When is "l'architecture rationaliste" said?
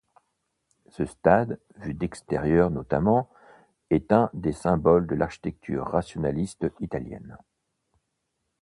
5.13-6.65